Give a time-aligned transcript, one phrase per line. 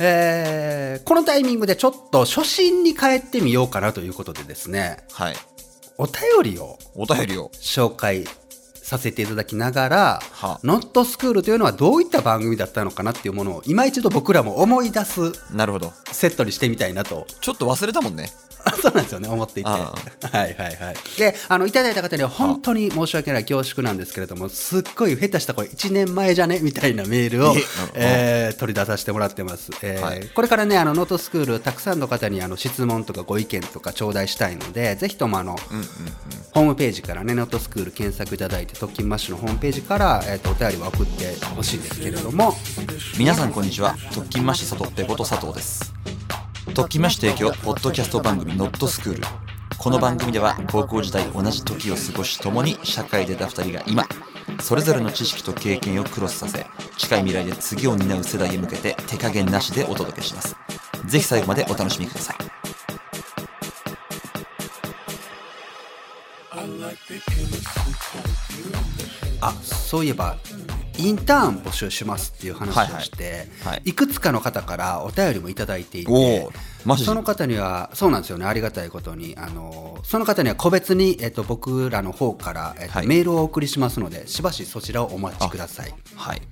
[0.00, 5.36] えーこのタイミングでちょっと初心に帰ってみようかなということでですね、はい。
[5.96, 7.50] お便りをお便りを。
[7.54, 8.24] 紹介
[8.74, 9.98] させていただきながら、
[10.32, 15.92] はあノットスクールというのはどういった番組だったのかなっていうものを今一度僕らも思い出すなるほど。
[16.12, 18.30] セットにしてみたいなとちょっと忘れたもんね。
[18.82, 19.28] そうなんですよね。
[19.28, 19.70] 思っていて。
[19.70, 20.96] はいあはいはい。
[21.18, 26.60] であのいただいた方には本当に申し訳ない恐縮なんですけれどもすっごい下手したこれ1年前じゃね？
[26.60, 27.54] みたいなメールを
[27.94, 30.28] え、えー取り出させてもらってます、えーはい。
[30.28, 35.88] これからねあのノートスクールたくさんの方にあの質問とかご意見とか頂戴したいのでぜひともあの、うんうんうん。
[36.52, 42.54] ホームページからね、ノートスクール検索いただいて、特勤マッシュのホームページから、えー、とお便りを送ってほしいんですけれども、
[43.18, 43.94] 皆さんこんにちは。
[44.12, 45.97] 特勤マッシュ佐藤ペこと佐藤です
[46.74, 49.22] 特勤マッシュ提供ポッドキャスト番組ノットスクール
[49.78, 54.04] この番組では高校時代同じ時を過ごし共に社会で出た2人が今
[54.60, 60.56] それぞれの知識と経験をクロスさせ近い未来で次を担う世代へ向けて手加減なしでお届けします。
[61.06, 62.36] ぜひ最後までお楽しみください。
[69.40, 70.36] あそういえば、
[70.98, 73.76] インターン募集しますっていう話をして、いはい。
[73.76, 73.92] はい。
[73.92, 76.48] くつかの方からお便りもいただいていて、
[77.04, 83.06] その方には、そうなんですよね、ありがたいことに、あのその方には個別に、えっと僕らの方から、えっとはい。
[83.06, 85.94] メールをお送りしますので、しばしそちらをお待ちください。
[86.16, 86.42] はい。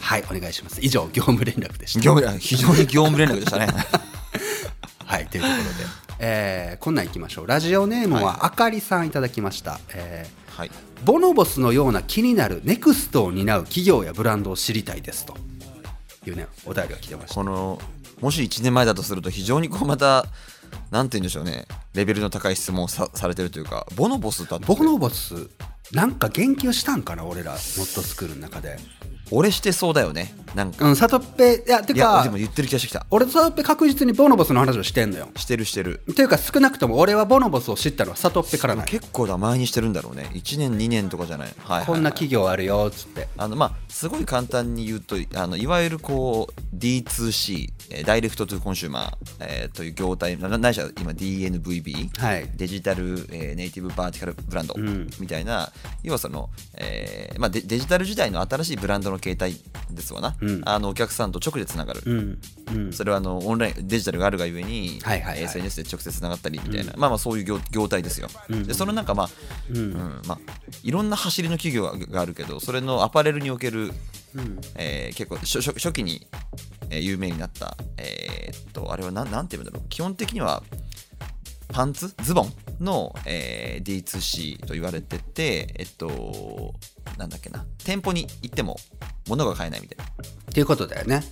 [0.00, 0.80] はい、お願いします。
[0.82, 2.00] 以上、業務連絡でした。
[2.00, 3.68] 業務非常に業務連絡でしたね。
[5.06, 7.46] はい、というところで、えーこんなんいきましょう。
[7.46, 9.78] ラジオネームはあかりさんいただきました。
[9.94, 10.70] えーはい
[11.04, 15.34] ボノボスのような気になるネクストを担う企業やブランドを知りたいですと
[16.26, 17.34] いうね、お便りが来てました。
[17.34, 17.78] この
[18.22, 20.24] もし1年前だとすると非常にこうまた
[20.90, 25.50] なんて言うんでしょうねレベルの高い質問をさされてるというかボノボスだってボノボス、
[25.92, 28.78] なんか言及したんかな、俺ら、ノットスクールの中で。
[29.30, 35.28] 俺してそうだよねなんかうん、サトッペ、いや、ていやかでも、言ってる気がしてきた俺とサトッペ確実にボノボスの話をしてんのよ。
[35.36, 38.86] してるしてるというか、少なくとも俺はボノボスを知ったのはサトッペからない。
[38.86, 43.28] 結構だ前にしてるんだろうね1年2年とかじゃない,、はいはいはいこんな企業あるよ、つって。
[43.38, 52.50] あのまあすごい簡単に言うとあのいわゆるこう D2C えーダイレクトトゥコンシューマー、えーという業態なないしは今 DNVB、はい。
[52.54, 59.56] デジタル、えーネイティブバーティカルブランドんみたいな、要はその、えーまあ、デデジタル時代の新しいブランドの形態
[59.90, 60.62] ですわな、うん。
[60.64, 62.38] あのお客さんと直でつながる、うん。
[62.74, 62.92] うん。
[62.92, 65.42] それはあのオンラインデジタルがあるがゆえに、はいはいはい。
[65.42, 69.28] SNS で直接つながったりみたいな、まあまあそういう業業態ですよ、んでその中まあ、
[69.70, 70.22] うん。
[70.26, 70.38] まあ
[70.82, 73.92] いろんな走りの企業ががあるけどそれのアパレルにおける、
[74.34, 74.60] うん。
[74.76, 76.26] えー結構初初初期に、
[76.90, 79.88] えー有名になったえーっとあれはなんなんて言うんだろう。
[79.88, 80.62] 基本的には
[81.68, 82.14] パンツ？
[82.22, 82.52] ズボン？
[82.80, 86.74] の、えー D2C と言われててえっと
[87.18, 87.64] なんだっけな。
[87.84, 88.76] 店舗に行っても
[89.28, 90.04] 物が買えないみたいな。
[90.04, 90.06] っ
[90.52, 91.22] ていうことだよね。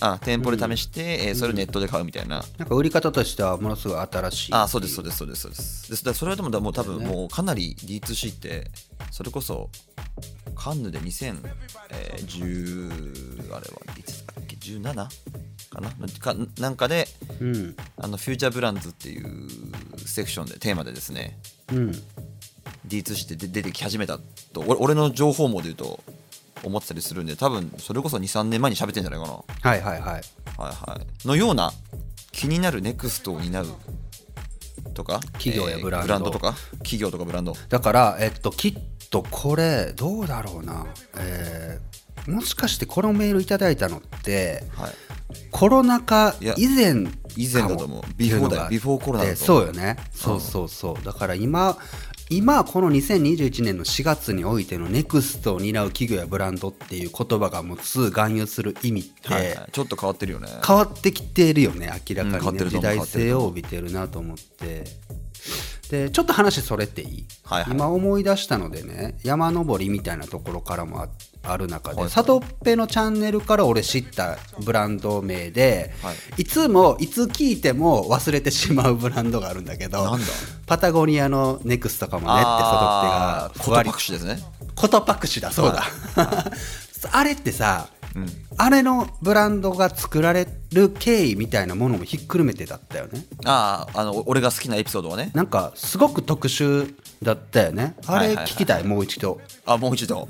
[0.00, 4.52] あ店舗で試して、えーそれをネットで買うみたいな、なんか売り方としてはものすごい新しい。
[4.52, 6.04] あそうですそうですそうですそうです。
[6.04, 8.68] でそれはでもだもう多分もうかなり D2C って
[9.12, 9.70] それこそ
[10.56, 14.94] カンヌで2010あれはいつだっけ？17
[15.70, 15.90] かな？
[16.18, 17.06] かなんかで
[17.42, 17.76] うん。
[17.96, 19.48] あのフューチャーブランズっていう
[19.98, 21.38] セクションでテーマでですね
[21.72, 21.90] うん。
[22.86, 24.18] D2C って出出てき始めた
[24.52, 26.00] と俺俺の情報網で言うと
[26.62, 29.32] 思ってたりするんで多分それこそ23年前に喋ってんじゃないかな
[29.70, 30.00] はいはいはい。
[30.00, 30.22] はい
[30.58, 31.72] はい、のような
[32.30, 33.66] 気になるネクストを担う
[34.94, 38.78] とか企業やブランドンドとか企業とかブランドだから、えっと、きっ
[39.10, 40.86] とこれ、どうだろうな。
[41.18, 41.92] えー
[42.26, 44.92] もしかしてこのメールいただいたのって、はい
[45.50, 47.06] コロナ禍以前
[47.36, 48.02] 以前だと思う。
[48.16, 48.68] Before だよ。
[48.68, 49.96] Before コロナだとそうよね。
[50.12, 51.04] そうそうそう。
[51.04, 51.76] だから今
[52.30, 59.68] 今この2021年の4月においての Next を担う企業やブランドっていう言葉がもう通含有する意味って、はいはい。
[59.70, 60.48] ちょっと変わってるよね。
[60.66, 62.68] 変わってきてるよね明らうんかにね、う。
[62.70, 64.84] 時代性を帯びてるなと思って
[65.92, 67.72] でちょっと話それていい、はいはい。
[67.74, 71.08] 今思い出したのでね山登りみたいなところからもあ
[71.42, 72.10] ある中で、はいはい。
[72.10, 76.42] サトッペのチャンネルから俺知ったブランド名で、はい。
[76.42, 80.16] い、つもいつ聞いても忘れてしまうブランドがあるんだけど
[80.66, 82.62] パタゴニアのネクストかもねってサトッ
[83.02, 83.44] ペが。
[83.44, 84.38] あーコトパクシですね。
[84.74, 85.84] コトパクシだそうだ、
[87.12, 88.26] あれってさ、うん。
[88.56, 93.24] あれのブランドが作られる経緯みたいなものもひっくるめてだったよね。
[93.44, 95.30] あああの俺が好きなエピソードはね。
[95.34, 97.94] なんかすごく特殊だったよね。
[98.06, 99.40] あれ聞きたいもう一度。
[99.66, 100.28] あもう一度。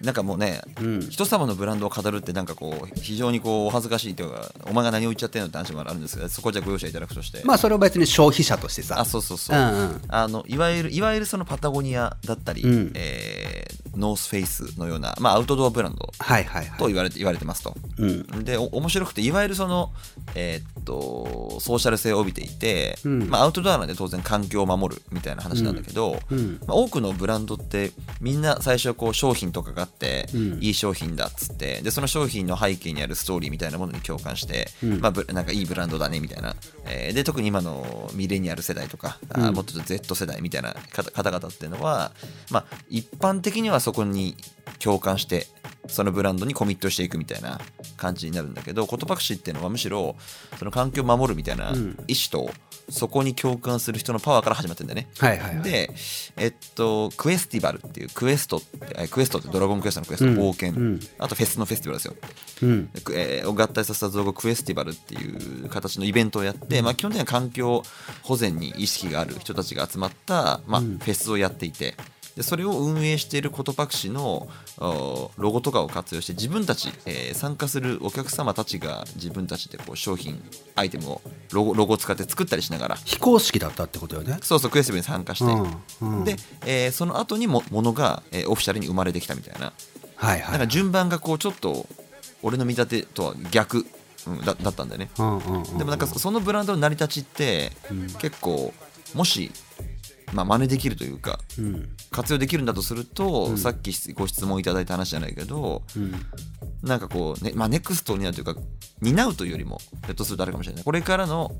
[0.00, 1.00] なんかもうね、うん。
[1.10, 8.98] 人様のブランドを語るってなんかこう非常にこうお恥ずかしいというかお前が何を言っちゃってんのって話もあるんですけどそこはじゃあご容赦いただくとして、まあそれを別に消費者としてさ。
[8.98, 10.00] あそうそうそう、うんうん。
[10.08, 12.92] あのいわゆるいわゆるそのパタゴニアだったり、うん。
[12.94, 13.39] えー
[13.96, 16.12] ノースフェイスのような、まあ、アウトドアブランド
[16.78, 17.74] と言われて言われてますと。
[17.98, 19.92] うんでお面白くていわゆるその、
[20.34, 23.30] えーっとソーシャル性を帯びていて、うん。
[23.30, 26.58] まあ、アウトドアなんで当然環境を守るみたいな話なんだけど、うん。
[26.66, 30.58] まあ、多くのブランドってみんな最初はこう商品とかがあって、うん。
[30.60, 35.00] いい商品だっつってでその商品の背景にあるストーリーみたいなものに共感して、うん。
[35.00, 36.56] まあ、ブなんかいいブランドだねみたいな、
[36.86, 39.54] えーで特に今のミレニアル世代とか、うん。
[39.54, 42.12] もっと Z 世代みたいな方方々っていうのは、
[42.50, 44.36] まあ、一般的にはそこに
[44.78, 45.46] 共感して
[45.90, 47.60] そのブランドにコミットしていくみたいな
[47.96, 50.16] 感じになるんだけどコトパクシーっていうのはむしろ
[50.58, 51.96] その環境を守るみたいなうん。
[52.06, 52.52] 意思と
[52.90, 55.08] そこに共感する人のパワーから始まってんだよね。
[55.18, 55.62] はいはいはい。
[55.62, 55.90] で、
[56.36, 62.16] えっと、クエスティバルっていう、クエストって、えクエストってドラゴンクエストのクエスト、うん冒険、うんあとフェスのフェスティバルですよ。
[62.62, 62.86] うん。
[63.04, 67.82] くえーを合体させた造語クエスティバルっていう形のイベントをやって、まあ、基本的には環境
[68.22, 70.98] 保全に意識がある人たちが集まった、まあ、うん。
[70.98, 71.94] フェスをやっていて。
[72.36, 74.48] でそれを運営しているコトパクシの
[74.78, 80.42] おロゴとかを活用して自分たち、えー参加するお客様たちが自分たちでこう商品
[80.74, 81.20] アイテムを
[81.52, 84.38] ロゴロゴを使って作ったりしながら非公式だったってことよね。
[84.42, 85.44] そうそうクエスティバルに参加して、
[86.00, 86.24] うんうん。
[86.24, 86.36] で、
[86.66, 89.72] えーその後にもものが、えーオフィシャルに生まれてきたみたいな。
[90.16, 91.86] はいはいなんか順番がこうちょっと
[92.42, 93.86] 俺の見立てとは逆、
[94.26, 95.10] うんだだったんだよね。
[95.18, 98.06] うんうんうんでもなんかそそのブランドの成り立ちってうん。
[98.18, 98.72] 結構
[99.14, 99.50] もし
[100.32, 101.88] まあ真似できるというかうん。
[102.10, 103.58] 活用できるんだとすると、うん。
[103.58, 106.14] さっきご質問いただいた話じゃないけどうん。
[106.82, 108.56] なんかこうねまあネクストになるというか
[109.00, 110.84] 担うというよりもひょっとするとあるかもしれない。
[110.84, 111.52] これからの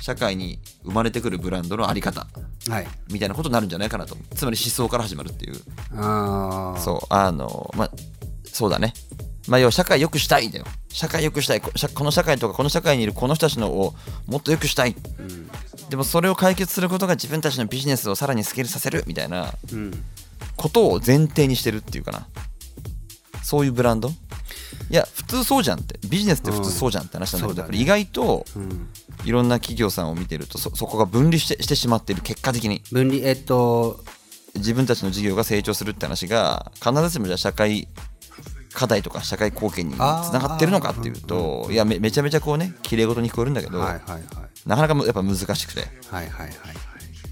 [0.00, 2.26] 社会に生まれてくるブランドのあり方
[2.68, 2.86] はい。
[3.10, 4.16] みたいなことになるんじゃないかなと。
[4.34, 5.54] つまり思想から始まるっていう。
[5.96, 7.90] ああそうあのまあ
[8.44, 8.94] そうだね。
[9.46, 10.64] まあ要は社会良くしたいんだよ。
[10.88, 11.60] 社会良くしたい。
[11.60, 13.94] こ社この社会とかこの社会にいるこの人たちのを
[14.26, 14.96] もっと良くしたい。
[15.18, 15.50] うん
[15.94, 19.92] でもそれを解決することが自分たちのビジネスをさらにスケールさせるみたいなうん。
[20.56, 22.26] ことを前提にしてるっていうかな。
[23.44, 24.08] そういうブランド？
[24.08, 24.12] い
[24.90, 26.00] や普通そうじゃんって。
[26.08, 27.58] ビジネスって普通そうじゃんって話なんだけど、うん。
[27.58, 28.88] やっぱり意外とうん。
[29.24, 32.82] いろんな企業さんを見てるとそそこが分離してしてしまっている結果的に。
[32.90, 34.02] 分離えっと
[34.56, 37.86] 自分たちの事業が成長するって話が必ずしもじゃあ社会
[38.72, 44.22] 課題とか社会貢献につながってるのかっていうといやめめちゃめちゃこうね綺麗事に聞こえるんだけど、はいはいはい
[44.66, 45.80] なかなかむやっぱ難しくて。
[46.10, 46.48] はいはいはいはい。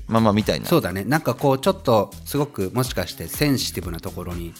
[0.08, 0.66] まあまあみたいな。
[0.66, 1.04] そうだね。
[1.04, 4.52] なんかこうちょっとすごくもしかしてセンシティブなところに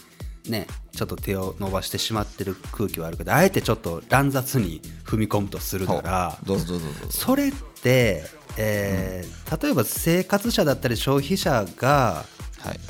[0.49, 7.13] ねちょっと手を伸ばしてしまってる空気はあるけどあえてちょっと乱雑に踏み込むとするならどうぞどうぞどうぞ。
[7.13, 8.25] それって、
[8.57, 12.25] えー例えば生活者だったり消費者が
[12.61, 12.81] はい。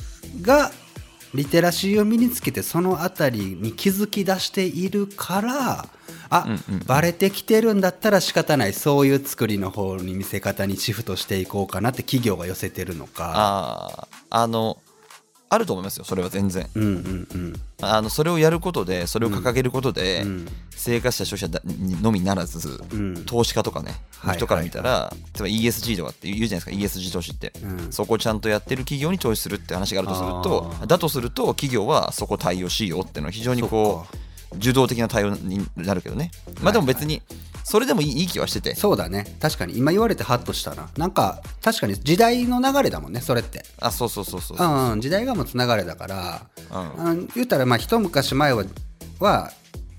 [0.43, 0.71] が
[1.35, 5.87] リテラシーを身につけてそのあたりに気づき出しているから
[6.33, 6.87] あ、うんうんうん。
[6.87, 8.73] バレてきてるんだったら仕方ない。
[8.73, 14.09] そういう作りの方に見せ方にシフトしていこうかなって企業が寄せてるのか。
[14.31, 14.79] あの
[15.53, 16.67] あると思いますよそれは全然。
[16.75, 17.53] うんうんうん。
[17.83, 20.49] あのそれをやることでそれを掲げることで、うん。
[20.71, 23.25] 生活者消費者のみならず、うん。
[23.27, 27.93] 投資家とかね、はい人から見たら、例えば ESG とかって言うじゃないですか ESG 投資って、うん。
[27.93, 34.17] そこをちゃんとやってる企業に投資するって話があるとするとだとすると企業はそこ対応しようっていうのは非常にこう
[34.57, 36.31] 受動的な対応になるけどね。
[36.63, 37.23] まあでも別に
[37.65, 38.75] それでもいいいい気はしてて。
[38.75, 39.37] そうだね。
[39.41, 39.79] 確かに。
[39.79, 40.89] 今言われてハッとしたな。
[40.97, 43.65] なんか確かに時代の流れだもんねそれって。
[43.81, 46.43] あそうそうそうそうう、んうん、時代が持つ流れだから、
[46.99, 47.05] うん。
[47.05, 48.65] うん、言ったらまあ一昔前は
[49.21, 49.53] は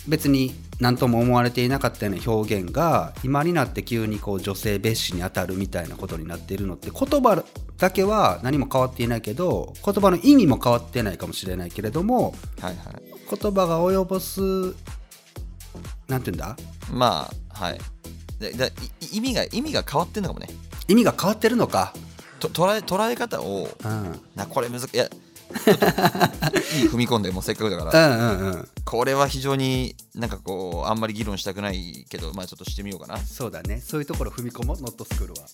[0.08, 3.14] 別に何とも思われていなかったような表現が。
[3.24, 7.44] 今になって急にこう女性蔑視に当たるみたいなことになっているのって言葉
[7.78, 13.04] だけは何も変わっていないけど言葉の意味も変わってないかもしれないけれどもはいはい。
[13.30, 14.42] 言葉が及ぼす
[16.08, 16.58] なんて言うんだ？
[16.92, 17.80] まあはい。
[18.40, 18.72] でで
[19.14, 20.48] い意味が意味が変わってんのかもね。
[20.88, 21.94] 意味が変わってるのか、
[22.40, 25.08] と捉え捉え方をうん、なこれ難しいいや
[25.54, 28.68] ちょっといい踏み込んでもうせっかくだかうらんうんうん。
[28.86, 33.18] これは非常になんかこうあんまり議論したくないけどまあちょっとしてみようかな。
[33.18, 33.80] そうだね。
[33.80, 34.78] そういうところ踏み込もう。
[34.84, 35.48] ノットスクールは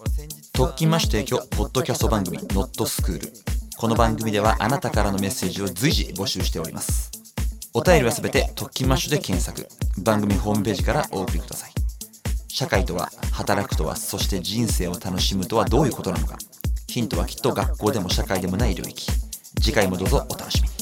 [0.53, 3.33] 特勤マッシュ提供ポッドキャスト番組「ノットスクール」
[3.77, 7.11] この番組ではあなたからのメッセージを随時募集しております。
[7.73, 9.67] お便りはすべて特勤マッシュで検索。
[10.01, 11.73] 番組ホームページからお送りください。
[12.47, 16.37] 社会とは働くとはそして人生を楽しむとはどういうことなのか。
[16.87, 19.07] ヒントはきっと学校でも社会でもない領域
[19.61, 20.78] 次回もどうぞお楽しみに。